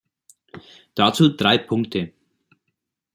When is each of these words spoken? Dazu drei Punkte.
Dazu 0.95 1.29
drei 1.37 1.59
Punkte. 1.59 2.11